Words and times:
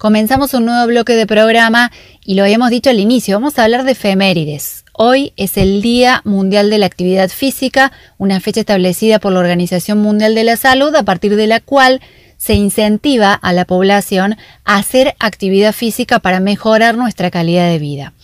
Comenzamos 0.00 0.54
un 0.54 0.64
nuevo 0.64 0.86
bloque 0.86 1.12
de 1.12 1.26
programa 1.26 1.92
y 2.24 2.34
lo 2.34 2.44
habíamos 2.44 2.70
dicho 2.70 2.88
al 2.88 3.00
inicio, 3.00 3.36
vamos 3.36 3.58
a 3.58 3.64
hablar 3.64 3.84
de 3.84 3.92
efemérides. 3.92 4.86
Hoy 4.94 5.34
es 5.36 5.58
el 5.58 5.82
Día 5.82 6.22
Mundial 6.24 6.70
de 6.70 6.78
la 6.78 6.86
Actividad 6.86 7.28
Física, 7.28 7.92
una 8.16 8.40
fecha 8.40 8.60
establecida 8.60 9.18
por 9.18 9.34
la 9.34 9.40
Organización 9.40 9.98
Mundial 9.98 10.34
de 10.34 10.44
la 10.44 10.56
Salud 10.56 10.96
a 10.96 11.02
partir 11.02 11.36
de 11.36 11.46
la 11.46 11.60
cual 11.60 12.00
se 12.38 12.54
incentiva 12.54 13.34
a 13.34 13.52
la 13.52 13.66
población 13.66 14.38
a 14.64 14.78
hacer 14.78 15.16
actividad 15.18 15.74
física 15.74 16.18
para 16.18 16.40
mejorar 16.40 16.96
nuestra 16.96 17.30
calidad 17.30 17.68
de 17.68 17.78
vida. 17.78 18.14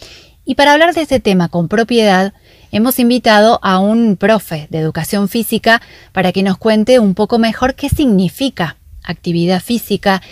Y 0.47 0.55
para 0.55 0.73
hablar 0.73 0.95
de 0.95 1.03
este 1.03 1.21
tema 1.21 1.51
con 1.51 1.69
propiedad, 1.69 2.33
hemos 2.73 2.99
invitado 2.99 3.61
a 3.63 3.81
un 3.81 4.17
profe 4.17 4.67
de 4.71 4.79
educación 4.79 5.29
física 5.29 5.83
para 6.13 6.33
que 6.33 6.43
nos 6.43 6.57
cuente 6.57 7.01
un 7.01 7.13
poco 7.13 7.39
mejor 7.39 7.75
qué 7.75 7.91
significa 7.91 8.79
actividad 9.05 9.63
física 9.63 10.23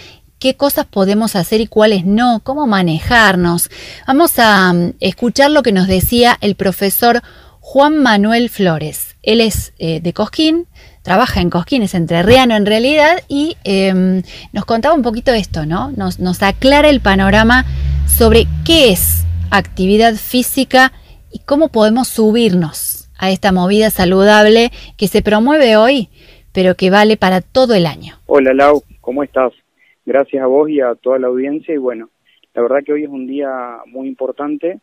qué 0.44 0.56
cosas 0.56 0.84
podemos 0.84 1.36
hacer 1.36 1.62
y 1.62 1.66
cuáles 1.66 2.04
no, 2.04 2.42
cómo 2.44 2.66
manejarnos. 2.66 3.70
Vamos 4.06 4.38
a 4.38 4.72
um, 4.72 4.92
escuchar 5.00 5.50
lo 5.50 5.62
que 5.62 5.72
nos 5.72 5.86
decía 5.86 6.36
el 6.42 6.54
profesor 6.54 7.22
Juan 7.60 8.02
Manuel 8.02 8.50
Flores. 8.50 9.16
Él 9.22 9.40
es 9.40 9.72
eh, 9.78 10.00
de 10.02 10.12
Cosquín, 10.12 10.66
trabaja 11.00 11.40
en 11.40 11.48
Cosquín, 11.48 11.82
es 11.82 11.94
entrerriano 11.94 12.56
en 12.56 12.66
realidad, 12.66 13.22
y 13.26 13.56
em, 13.64 14.22
nos 14.52 14.66
contaba 14.66 14.94
un 14.94 15.00
poquito 15.00 15.32
esto, 15.32 15.64
¿no? 15.64 15.92
Nos, 15.92 16.18
nos 16.18 16.42
aclara 16.42 16.90
el 16.90 17.00
panorama 17.00 17.64
sobre 18.06 18.46
qué 18.66 18.90
es 18.90 19.24
actividad 19.50 20.14
física 20.14 20.92
y 21.32 21.38
cómo 21.38 21.68
podemos 21.68 22.08
subirnos 22.08 23.08
a 23.16 23.30
esta 23.30 23.50
movida 23.50 23.88
saludable 23.88 24.72
que 24.98 25.08
se 25.08 25.22
promueve 25.22 25.78
hoy, 25.78 26.10
pero 26.52 26.74
que 26.74 26.90
vale 26.90 27.16
para 27.16 27.40
todo 27.40 27.72
el 27.72 27.86
año. 27.86 28.18
Hola 28.26 28.52
Lau, 28.52 28.82
¿cómo 29.00 29.22
estás? 29.22 29.54
Gracias 30.04 30.42
a 30.42 30.46
vos 30.46 30.68
y 30.68 30.80
a 30.80 30.94
toda 30.94 31.18
la 31.18 31.28
audiencia. 31.28 31.74
Y 31.74 31.78
bueno, 31.78 32.10
la 32.54 32.62
verdad 32.62 32.84
que 32.84 32.92
hoy 32.92 33.04
es 33.04 33.08
un 33.10 33.26
día 33.26 33.78
muy 33.86 34.08
importante 34.08 34.80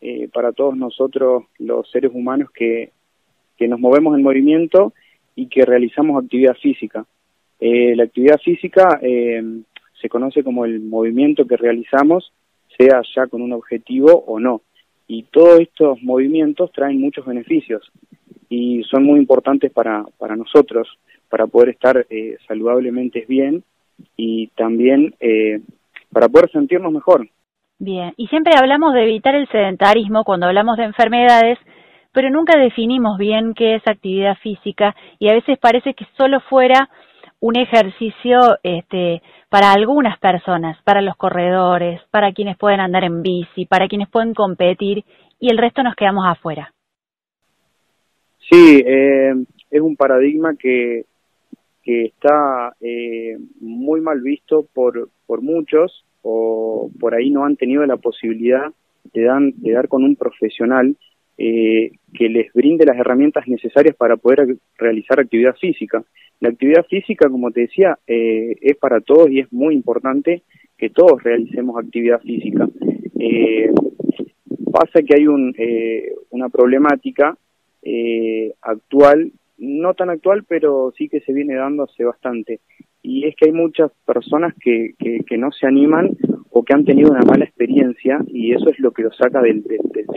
eh, 0.00 0.28
para 0.32 0.52
todos 0.52 0.76
nosotros 0.76 1.44
los 1.58 1.90
seres 1.90 2.10
humanos 2.12 2.50
que, 2.50 2.90
que 3.56 3.68
nos 3.68 3.80
movemos 3.80 4.16
en 4.16 4.22
movimiento 4.22 4.92
y 5.34 5.46
que 5.46 5.64
realizamos 5.64 6.22
actividad 6.22 6.54
física. 6.56 7.06
Eh, 7.60 7.96
la 7.96 8.04
actividad 8.04 8.38
física 8.38 8.98
eh, 9.00 9.42
se 10.00 10.08
conoce 10.08 10.44
como 10.44 10.64
el 10.64 10.80
movimiento 10.80 11.46
que 11.46 11.56
realizamos, 11.56 12.32
sea 12.76 13.00
ya 13.14 13.26
con 13.26 13.40
un 13.40 13.52
objetivo 13.52 14.24
o 14.26 14.38
no. 14.38 14.62
Y 15.06 15.24
todos 15.24 15.60
estos 15.60 16.02
movimientos 16.02 16.72
traen 16.72 17.00
muchos 17.00 17.24
beneficios 17.26 17.90
y 18.48 18.82
son 18.84 19.04
muy 19.04 19.18
importantes 19.18 19.70
para, 19.72 20.04
para 20.18 20.36
nosotros, 20.36 20.88
para 21.28 21.46
poder 21.46 21.70
estar 21.70 22.06
saludablemente 22.46 23.24
bien 23.28 23.64
y 24.16 24.48
también 24.48 25.14
eh, 25.20 25.60
para 26.12 26.28
poder 26.28 26.50
sentirnos 26.50 26.92
mejor. 26.92 27.28
Bien, 27.78 28.12
y 28.16 28.28
siempre 28.28 28.54
hablamos 28.56 28.94
de 28.94 29.02
evitar 29.02 29.34
el 29.34 29.48
sedentarismo 29.48 30.24
cuando 30.24 30.46
hablamos 30.46 30.76
de 30.76 30.84
enfermedades, 30.84 31.58
pero 32.12 32.30
nunca 32.30 32.58
definimos 32.58 33.18
bien 33.18 33.54
qué 33.54 33.74
es 33.74 33.82
actividad 33.86 34.36
física 34.38 34.94
y 35.18 35.28
a 35.28 35.34
veces 35.34 35.58
parece 35.58 35.94
que 35.94 36.06
solo 36.16 36.40
fuera 36.40 36.88
un 37.40 37.56
ejercicio 37.56 38.56
este, 38.62 39.20
para 39.50 39.72
algunas 39.72 40.18
personas, 40.18 40.80
para 40.84 41.02
los 41.02 41.16
corredores, 41.16 42.00
para 42.10 42.32
quienes 42.32 42.56
pueden 42.56 42.80
andar 42.80 43.04
en 43.04 43.22
bici, 43.22 43.66
para 43.66 43.88
quienes 43.88 44.08
pueden 44.08 44.32
competir 44.32 45.04
y 45.40 45.50
el 45.50 45.58
resto 45.58 45.82
nos 45.82 45.96
quedamos 45.96 46.24
afuera. 46.26 46.72
Sí, 48.50 48.82
eh, 48.86 49.34
es 49.70 49.80
un 49.80 49.96
paradigma 49.96 50.54
que, 50.56 51.04
que 51.84 52.06
está 52.06 52.74
eh, 52.80 53.36
muy 53.60 54.00
mal 54.00 54.20
visto 54.22 54.66
por, 54.72 55.10
por 55.26 55.42
muchos 55.42 56.04
o 56.22 56.90
por 56.98 57.14
ahí 57.14 57.30
no 57.30 57.44
han 57.44 57.56
tenido 57.56 57.84
la 57.84 57.98
posibilidad 57.98 58.72
de, 59.12 59.22
dan, 59.22 59.52
de 59.58 59.72
dar 59.72 59.88
con 59.88 60.02
un 60.02 60.16
profesional 60.16 60.96
eh, 61.36 61.92
que 62.14 62.28
les 62.30 62.50
brinde 62.54 62.86
las 62.86 62.96
herramientas 62.96 63.46
necesarias 63.46 63.94
para 63.96 64.16
poder 64.16 64.56
realizar 64.78 65.20
actividad 65.20 65.54
física. 65.56 66.02
La 66.40 66.48
actividad 66.48 66.86
física, 66.86 67.28
como 67.28 67.50
te 67.50 67.62
decía, 67.62 67.98
eh, 68.06 68.56
es 68.62 68.76
para 68.78 69.00
todos 69.00 69.30
y 69.30 69.40
es 69.40 69.52
muy 69.52 69.74
importante 69.74 70.42
que 70.78 70.88
todos 70.88 71.22
realicemos 71.22 71.76
actividad 71.76 72.20
física. 72.20 72.66
pasa 74.72 75.02
que 75.06 75.14
hay 75.16 75.26
un, 75.26 75.54
una 76.30 76.48
problemática 76.48 77.36
actual 78.62 79.30
no 79.64 79.94
tan 79.94 80.10
actual, 80.10 80.44
pero 80.46 80.92
sí 80.96 81.08
que 81.08 81.20
se 81.20 81.32
viene 81.32 81.54
dando 81.54 81.84
hace 81.84 82.04
bastante. 82.04 82.60
Y 83.02 83.26
es 83.26 83.34
que 83.36 83.46
hay 83.46 83.52
muchas 83.52 83.90
personas 84.06 84.54
que, 84.60 84.94
que, 84.98 85.36
no 85.36 85.52
se 85.52 85.66
animan 85.66 86.16
o 86.50 86.62
que 86.64 86.72
han 86.72 86.84
tenido 86.84 87.10
una 87.10 87.20
mala 87.20 87.44
experiencia 87.44 88.18
y 88.28 88.52
eso 88.52 88.70
es 88.70 88.78
lo 88.78 88.92
que 88.92 89.02
los 89.02 89.16
saca 89.16 89.42
del, 89.42 89.62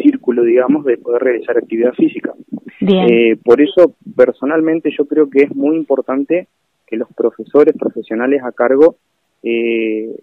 círculo, 0.02 0.44
digamos, 0.44 0.86
de 0.86 0.98
poder 0.98 1.22
realizar 1.22 1.58
actividad 1.58 1.94
física. 1.94 2.34
Eh, 2.80 3.36
por 3.44 3.60
eso, 3.62 3.96
personalmente, 4.16 4.90
yo 4.98 5.06
creo 5.06 5.30
que 5.30 5.44
es 5.44 5.56
muy 5.56 5.76
importante 5.76 6.48
que 6.86 6.96
los 6.96 7.10
profesores 7.14 7.76
profesionales 7.78 8.42
a 8.44 8.54
cargo 8.54 8.96
eh, 9.44 10.16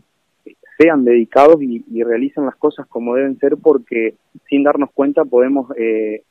sean 0.78 1.04
dedicados 1.04 1.62
y, 1.62 1.84
y, 1.90 2.02
realicen 2.02 2.46
las 2.46 2.56
cosas 2.56 2.86
como 2.86 3.14
deben 3.14 3.38
ser 3.38 3.56
porque 3.62 4.14
sin 4.48 4.62
darnos 4.62 4.90
cuenta 4.92 5.24
podemos 5.24 5.70
eh, 5.76 6.22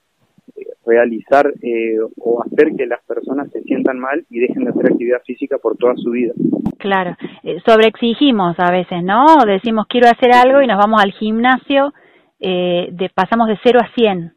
realizar 0.86 1.54
eh, 1.62 1.98
o 2.18 2.44
hacer 2.44 2.76
que 2.76 2.86
las 2.86 3.02
personas 3.06 3.52
se 3.52 3.62
sientan 3.64 4.00
mal 4.00 4.26
y 4.30 4.40
dejen 4.40 4.66
de 4.66 4.72
hacer 4.72 4.88
actividad 4.88 5.22
física 5.26 5.58
por 5.58 5.78
toda 5.78 5.96
su 5.96 6.12
vida. 6.12 6.34
Claro, 6.78 7.16
eh, 7.44 7.60
sobreexigimos 7.66 8.60
a 8.60 8.72
veces, 8.72 9.04
¿no? 9.04 9.38
Decimos 9.46 9.86
quiero 9.88 10.08
hacer 10.08 10.34
algo 10.34 10.62
y 10.62 10.68
nos 10.68 10.78
vamos 10.78 11.02
al 11.02 11.12
gimnasio, 11.14 11.94
eh, 12.40 12.90
de, 12.92 13.10
pasamos 13.10 13.48
de 13.48 13.58
0 13.64 13.80
a 13.82 13.94
100. 13.96 14.34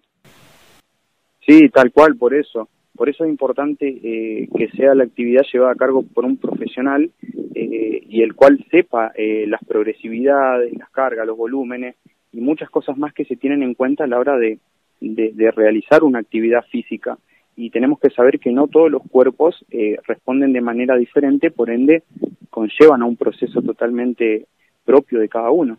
Sí, 1.45 1.69
tal 1.71 1.91
cual, 1.93 2.17
por 2.17 2.35
eso. 2.35 2.69
Por 2.95 3.09
eso 3.09 3.25
es 3.25 3.31
importante 3.31 3.87
eh, 3.89 4.49
que 4.57 4.69
sea 4.71 4.95
la 4.95 5.05
actividad 5.05 5.43
llevada 5.53 5.73
a 5.73 5.77
cargo 5.77 6.03
por 6.03 6.25
un 6.25 6.39
profesional 6.39 7.11
y 7.55 8.23
el 8.23 8.35
cual 8.35 8.65
sepa 8.71 9.13
las 9.47 9.63
progresividades, 9.65 10.73
las 10.79 10.89
cargas, 10.91 11.27
los 11.27 11.37
volúmenes 11.37 11.97
y 12.33 12.41
muchas 12.41 12.71
cosas 12.71 12.97
más 12.97 13.13
que 13.13 13.25
se 13.25 13.37
tienen 13.37 13.63
en 13.63 13.75
cuenta 13.75 14.05
a 14.05 14.07
la 14.07 14.19
hora 14.19 14.37
de, 14.37 14.59
de, 15.01 15.51
realizar 15.51 16.03
una 16.05 16.21
actividad 16.21 16.65
física 16.71 17.19
y 17.57 17.71
tenemos 17.71 17.99
que 18.01 18.11
saber 18.11 18.39
que 18.39 18.53
no 18.53 18.69
todos 18.69 18.91
los 18.91 19.03
cuerpos 19.11 19.65
eh, 19.71 19.97
responden 20.07 20.53
de 20.53 20.61
manera 20.61 20.97
diferente, 20.97 21.51
por 21.51 21.71
ende 21.71 22.03
conllevan 22.51 23.03
a 23.03 23.07
un 23.07 23.17
proceso 23.17 23.63
totalmente 23.63 24.47
propio 24.85 25.21
de 25.21 25.29
cada 25.29 25.51
uno. 25.51 25.79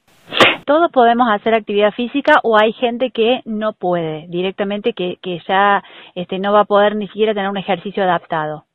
¿Todos 0.65 0.91
podemos 0.91 1.27
hacer 1.31 1.53
actividad 1.53 1.91
física 1.93 2.39
o 2.43 2.57
hay 2.59 2.73
gente 2.73 3.11
que 3.11 3.39
no 3.45 3.73
puede, 3.73 4.27
directamente 4.27 4.93
que, 4.93 5.17
que 5.21 5.39
ya 5.47 5.81
este, 6.13 6.39
no 6.39 6.51
va 6.51 6.61
a 6.61 6.65
poder 6.65 6.95
ni 6.95 7.07
siquiera 7.07 7.33
tener 7.33 7.49
un 7.49 7.57
ejercicio 7.57 8.03
adaptado? 8.03 8.65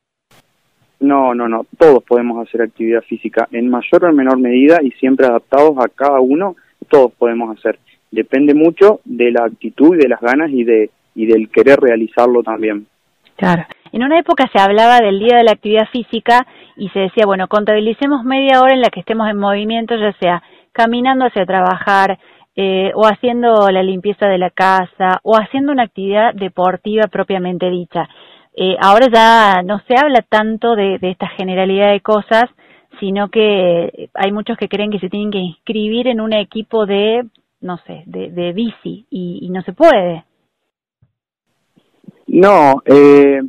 No, 0.99 1.35
no, 1.35 1.49
no, 1.49 1.65
todos 1.77 2.03
podemos 2.03 2.47
hacer 2.47 2.61
actividad 2.61 3.01
física 3.01 3.47
en 3.51 3.69
mayor 3.69 4.05
o 4.05 4.13
menor 4.13 4.39
medida 4.39 4.79
y 4.81 4.91
siempre 4.91 5.27
adaptados 5.27 5.77
a 5.77 5.89
cada 5.89 6.19
uno, 6.21 6.55
todos 6.89 7.11
podemos 7.13 7.57
hacer 7.57 7.77
depende 8.13 8.53
mucho 8.53 8.99
de 9.05 9.31
la 9.31 9.45
actitud, 9.45 9.97
de 9.97 10.07
las 10.07 10.21
ganas 10.21 10.51
y 10.51 10.63
de 10.63 10.91
y 11.15 11.25
del 11.25 11.49
querer 11.49 11.79
realizarlo 11.79 12.41
también. 12.41 12.87
Claro. 13.35 13.65
En 13.91 14.03
una 14.03 14.17
época 14.17 14.49
se 14.51 14.59
hablaba 14.59 14.97
del 14.99 15.19
Día 15.19 15.37
de 15.37 15.43
la 15.43 15.51
Actividad 15.51 15.87
Física 15.91 16.47
y 16.75 16.89
se 16.89 17.01
decía, 17.01 17.25
bueno, 17.25 17.47
contabilicemos 17.47 18.23
media 18.23 18.61
hora 18.61 18.73
en 18.73 18.81
la 18.81 18.89
que 18.89 19.01
estemos 19.01 19.29
en 19.29 19.37
movimiento, 19.37 19.95
ya 19.95 20.11
sea 20.13 20.41
caminando 20.71 21.25
hacia 21.25 21.45
trabajar, 21.45 22.17
eh, 22.55 22.91
o 22.95 23.05
haciendo 23.05 23.69
la 23.69 23.83
limpieza 23.83 24.27
de 24.27 24.39
la 24.39 24.49
casa, 24.49 25.19
o 25.23 25.35
haciendo 25.35 25.71
una 25.71 25.83
actividad 25.83 26.33
deportiva 26.33 27.03
propiamente 27.07 27.69
dicha. 27.69 28.07
Eh, 28.55 28.75
ahora 28.79 29.07
ya 29.11 29.61
no 29.63 29.79
se 29.87 29.95
habla 29.95 30.23
tanto 30.27 30.75
de, 30.75 30.97
de 30.99 31.11
esta 31.11 31.27
generalidad 31.29 31.91
de 31.91 32.01
cosas, 32.01 32.45
sino 32.99 33.29
que 33.29 34.09
hay 34.13 34.31
muchos 34.31 34.57
que 34.57 34.67
creen 34.67 34.91
que 34.91 34.99
se 34.99 35.09
tienen 35.09 35.31
que 35.31 35.39
inscribir 35.39 36.07
en 36.07 36.21
un 36.21 36.33
equipo 36.33 36.85
de 36.85 37.23
no 37.63 37.77
sé, 37.77 38.03
de, 38.05 38.29
de 38.29 38.51
bici 38.53 39.05
y, 39.09 39.49
no 39.49 39.61
se 39.63 39.73
puede. 39.73 40.25
No, 42.27 42.81
eh, 42.85 43.41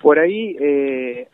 por 0.00 0.18
ahí 0.18 0.56
eh, 0.60 1.28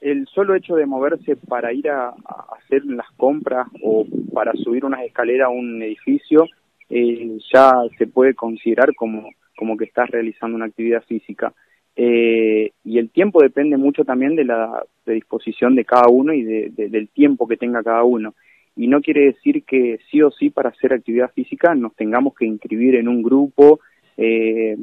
el 0.00 0.26
solo 0.28 0.54
hecho 0.54 0.76
de 0.76 0.86
moverse 0.86 1.36
para 1.36 1.72
ir 1.72 1.90
a, 1.90 2.14
hacer 2.56 2.84
las 2.84 3.10
compras 3.16 3.66
o 3.82 4.06
para 4.32 4.52
subir 4.52 4.84
unas 4.84 5.02
escaleras 5.04 5.46
a 5.46 5.50
un 5.50 5.82
edificio 5.82 6.46
eh, 6.88 7.38
ya 7.52 7.72
se 7.98 8.06
puede 8.06 8.34
considerar 8.34 8.94
como, 8.94 9.28
como 9.56 9.76
que 9.76 9.84
estás 9.84 10.08
realizando 10.10 10.56
una 10.56 10.66
actividad 10.66 11.02
física. 11.04 11.52
Eh, 11.96 12.72
y 12.84 12.98
el 12.98 13.10
tiempo 13.10 13.42
depende 13.42 13.76
mucho 13.76 14.04
también 14.04 14.36
de 14.36 14.44
la 14.44 14.84
disposición 15.06 15.74
de 15.74 15.84
cada 15.84 16.08
uno 16.08 16.32
y 16.32 16.42
de, 16.42 16.88
del 16.88 17.08
tiempo 17.08 17.48
que 17.48 17.56
tenga 17.56 17.82
cada 17.82 18.04
uno 18.04 18.34
y 18.76 18.86
no 18.86 19.00
quiere 19.00 19.26
decir 19.26 19.64
que 19.64 19.98
sí 20.10 20.22
o 20.22 20.30
sí 20.30 20.50
para 20.50 20.70
hacer 20.70 20.92
actividad 20.92 21.30
física 21.32 21.74
nos 21.74 21.94
tengamos 21.94 22.34
que 22.34 22.46
inscribir 22.46 22.96
en 22.96 23.08
un 23.08 23.22
grupo, 23.22 23.80
eh, 24.16 24.76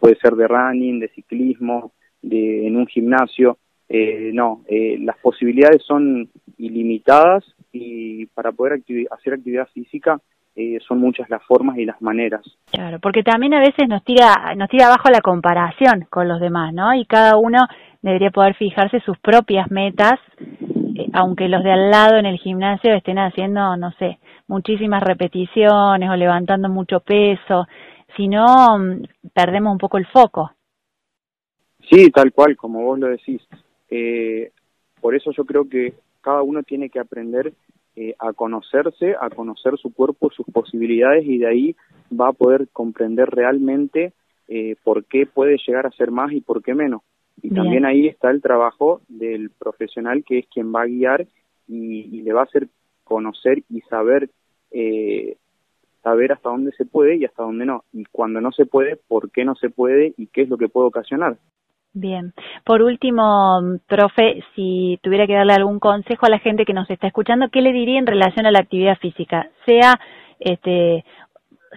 puede 0.00 0.16
ser 0.16 0.34
de 0.34 0.48
running, 0.48 1.00
de 1.00 1.08
ciclismo, 1.08 1.92
de, 2.22 2.66
en 2.66 2.76
un 2.76 2.86
gimnasio, 2.86 3.58
eh, 3.88 4.30
no, 4.34 4.62
eh, 4.68 4.98
las 5.00 5.16
posibilidades 5.18 5.82
son 5.82 6.28
ilimitadas 6.58 7.44
y, 7.72 8.26
para 8.26 8.52
poder 8.52 8.82
hacer 9.10 9.34
actividad 9.34 9.66
física 9.72 10.20
eh, 10.54 10.78
son 10.86 10.98
muchas 10.98 11.30
las 11.30 11.42
formas 11.44 11.78
y 11.78 11.84
las 11.84 12.02
maneras. 12.02 12.42
Claro, 12.70 12.98
porque 13.00 13.22
también 13.22 13.54
a 13.54 13.60
veces 13.60 13.88
nos 13.88 14.02
tira, 14.04 14.34
nos 14.56 14.68
tira 14.68 14.86
abajo 14.86 15.08
la 15.08 15.20
comparación 15.20 16.06
con 16.10 16.28
los 16.28 16.40
demás, 16.40 16.74
¿no? 16.74 16.92
Y 16.94 17.06
cada 17.06 17.36
uno 17.36 17.58
debería 18.02 18.30
poder 18.30 18.54
fijarse 18.56 19.00
sus 19.00 19.16
propias 19.20 19.70
metas, 19.70 20.18
aunque 21.12 21.48
los 21.48 21.62
de 21.62 21.72
al 21.72 21.90
lado 21.90 22.16
en 22.16 22.26
el 22.26 22.38
gimnasio 22.38 22.94
estén 22.94 23.18
haciendo, 23.18 23.76
no 23.76 23.92
sé, 23.92 24.18
muchísimas 24.46 25.02
repeticiones 25.02 26.10
o 26.10 26.16
levantando 26.16 26.68
mucho 26.68 27.00
peso, 27.00 27.66
si 28.16 28.28
no, 28.28 28.78
mm, 28.78 29.02
perdemos 29.32 29.72
un 29.72 29.78
poco 29.78 29.98
el 29.98 30.06
foco. 30.06 30.52
Sí, 31.90 32.10
tal 32.10 32.32
cual, 32.32 32.56
como 32.56 32.82
vos 32.82 32.98
lo 32.98 33.08
decís. 33.08 33.42
Eh, 33.90 34.50
por 35.00 35.14
eso 35.14 35.30
yo 35.32 35.44
creo 35.44 35.68
que 35.68 35.94
cada 36.20 36.42
uno 36.42 36.62
tiene 36.62 36.90
que 36.90 36.98
aprender 36.98 37.52
eh, 37.96 38.14
a 38.18 38.32
conocerse, 38.32 39.16
a 39.20 39.30
conocer 39.30 39.76
su 39.78 39.92
cuerpo, 39.92 40.30
sus 40.30 40.46
posibilidades 40.46 41.24
y 41.24 41.38
de 41.38 41.48
ahí 41.48 41.76
va 42.12 42.28
a 42.28 42.32
poder 42.32 42.68
comprender 42.72 43.28
realmente 43.28 44.12
eh, 44.46 44.76
por 44.84 45.04
qué 45.04 45.26
puede 45.26 45.56
llegar 45.66 45.86
a 45.86 45.90
ser 45.92 46.10
más 46.10 46.32
y 46.32 46.40
por 46.40 46.62
qué 46.62 46.74
menos. 46.74 47.02
Y 47.42 47.50
también 47.50 47.84
ahí 47.84 48.06
está 48.06 48.30
el 48.30 48.42
trabajo 48.42 49.00
del 49.08 49.50
profesional 49.50 50.24
que 50.24 50.40
es 50.40 50.46
quien 50.46 50.74
va 50.74 50.82
a 50.82 50.86
guiar 50.86 51.26
y, 51.68 52.22
le 52.22 52.32
va 52.32 52.40
a 52.40 52.44
hacer 52.44 52.68
conocer 53.04 53.62
y 53.68 53.80
saber 53.82 54.30
eh, 54.70 55.36
saber 56.02 56.32
hasta 56.32 56.50
dónde 56.50 56.72
se 56.72 56.84
puede 56.84 57.16
y 57.16 57.24
hasta 57.24 57.42
dónde 57.42 57.66
no. 57.66 57.84
Y 57.92 58.04
cuando 58.06 58.40
no 58.40 58.52
se 58.52 58.66
puede, 58.66 58.96
por 58.96 59.30
qué 59.30 59.44
no 59.44 59.54
se 59.54 59.70
puede 59.70 60.14
y 60.16 60.26
qué 60.28 60.42
es 60.42 60.48
lo 60.48 60.56
que 60.56 60.68
puede 60.68 60.88
ocasionar. 60.88 61.36
Bien. 61.94 62.32
Por 62.64 62.82
último, 62.82 63.60
profe, 63.86 64.42
si 64.54 64.98
tuviera 65.02 65.26
que 65.26 65.34
darle 65.34 65.54
algún 65.54 65.80
consejo 65.80 66.26
a 66.26 66.30
la 66.30 66.38
gente 66.38 66.64
que 66.64 66.74
nos 66.74 66.88
está 66.90 67.06
escuchando, 67.06 67.48
¿qué 67.50 67.60
le 67.60 67.72
diría 67.72 67.98
en 67.98 68.06
relación 68.06 68.46
a 68.46 68.50
la 68.50 68.60
actividad 68.60 68.98
física? 68.98 69.50
Sea 69.64 69.98
este, 70.38 71.04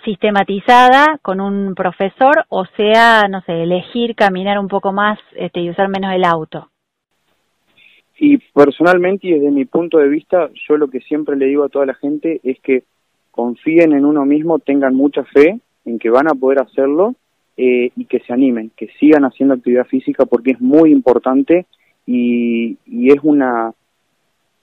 sistematizada 0.04 1.20
con 1.22 1.42
un 1.42 1.76
profesor 1.76 2.46
o 2.50 2.66
sea, 2.78 3.28
no 3.30 3.42
sé, 3.42 3.64
elegir 3.64 4.16
caminar 4.16 4.60
un 4.60 4.68
poco 4.68 4.92
más 4.92 5.20
este, 5.36 5.62
y 5.62 5.70
usar 5.70 5.90
menos 5.90 6.14
el 6.14 6.24
auto. 6.24 6.70
Y 8.18 8.38
personalmente 8.38 9.28
y 9.28 9.34
desde 9.34 9.52
mi 9.52 9.66
punto 9.66 9.98
de 9.98 10.08
vista, 10.08 10.50
yo 10.68 10.78
lo 10.78 10.90
que 10.90 11.00
siempre 11.00 11.36
le 11.36 11.48
digo 11.48 11.64
a 11.64 11.70
toda 11.70 11.88
la 11.88 11.96
gente 11.96 12.40
es 12.44 12.60
que 12.62 12.84
confíen 13.32 13.94
en 13.94 14.06
uno 14.06 14.26
mismo, 14.26 14.60
tengan 14.60 14.94
mucha 14.94 15.24
fe 15.24 15.60
en 15.86 15.98
que 15.98 16.10
van 16.10 16.28
a 16.28 16.36
poder 16.36 16.60
hacerlo 16.60 17.16
eh, 17.58 17.90
y 17.96 18.06
que 18.06 18.20
se 18.20 18.32
animen, 18.34 18.72
que 18.76 18.90
sigan 19.00 19.24
haciendo 19.24 19.56
actividad 19.56 19.88
física 19.88 20.26
porque 20.26 20.52
es 20.52 20.62
muy 20.62 20.92
importante 20.92 21.66
y, 22.06 22.78
es 23.10 23.20
una... 23.24 23.74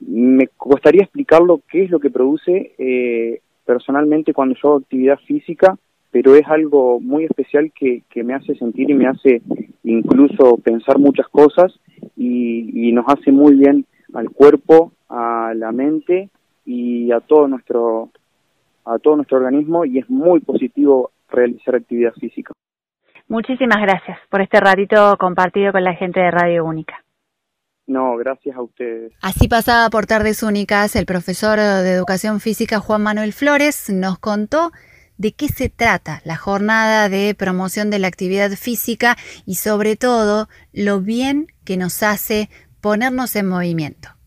Me 0.00 0.46
costaría 0.56 1.02
explicarlo 1.02 1.60
qué 1.68 1.82
es 1.82 1.90
lo 1.90 1.98
que 1.98 2.10
produce 2.10 2.72
eh, 2.78 3.40
personalmente 3.68 4.32
cuando 4.32 4.54
yo 4.54 4.68
hago 4.70 4.78
actividad 4.78 5.18
física, 5.26 5.76
pero 6.10 6.34
es 6.34 6.46
algo 6.46 7.00
muy 7.00 7.24
especial 7.24 7.70
que, 7.78 8.02
que 8.08 8.24
me 8.24 8.32
hace 8.32 8.54
sentir 8.54 8.88
y 8.88 8.94
me 8.94 9.06
hace 9.06 9.42
incluso 9.84 10.56
pensar 10.56 10.98
muchas 10.98 11.28
cosas 11.28 11.78
y, 12.16 12.88
y 12.88 12.92
nos 12.92 13.04
hace 13.08 13.30
muy 13.30 13.56
bien 13.56 13.84
al 14.14 14.30
cuerpo, 14.30 14.92
a 15.10 15.52
la 15.54 15.70
mente 15.70 16.30
y 16.64 17.12
a 17.12 17.20
todo 17.20 17.46
nuestro 17.46 18.08
a 18.86 18.98
todo 18.98 19.16
nuestro 19.16 19.36
organismo 19.36 19.84
y 19.84 19.98
es 19.98 20.08
muy 20.08 20.40
positivo 20.40 21.10
realizar 21.28 21.74
actividad 21.74 22.14
física. 22.14 22.54
Muchísimas 23.28 23.82
gracias 23.82 24.18
por 24.30 24.40
este 24.40 24.60
ratito 24.60 25.14
compartido 25.18 25.72
con 25.72 25.84
la 25.84 25.92
gente 25.92 26.20
de 26.20 26.30
Radio 26.30 26.64
Única. 26.64 27.04
No, 27.88 28.16
gracias 28.18 28.54
a 28.54 28.60
ustedes. 28.60 29.12
Así 29.22 29.48
pasaba 29.48 29.88
por 29.88 30.06
Tardes 30.06 30.42
Únicas, 30.42 30.94
el 30.94 31.06
profesor 31.06 31.58
de 31.58 31.90
Educación 31.90 32.38
Física 32.38 32.80
Juan 32.80 33.02
Manuel 33.02 33.32
Flores 33.32 33.88
nos 33.88 34.18
contó 34.18 34.72
de 35.16 35.32
qué 35.32 35.48
se 35.48 35.70
trata 35.70 36.20
la 36.24 36.36
jornada 36.36 37.08
de 37.08 37.34
promoción 37.34 37.90
de 37.90 37.98
la 37.98 38.08
actividad 38.08 38.50
física 38.52 39.16
y 39.46 39.54
sobre 39.54 39.96
todo 39.96 40.50
lo 40.72 41.00
bien 41.00 41.48
que 41.64 41.78
nos 41.78 42.02
hace 42.02 42.50
ponernos 42.82 43.34
en 43.36 43.48
movimiento. 43.48 44.17